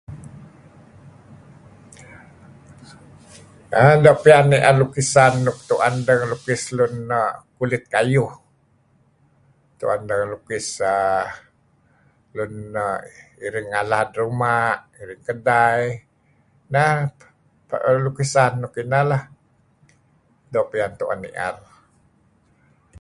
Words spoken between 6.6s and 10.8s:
luun na' kulit kayuh. Tu'en deh ngelukis